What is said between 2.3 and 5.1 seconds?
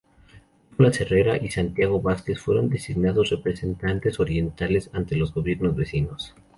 fueron designados representantes orientales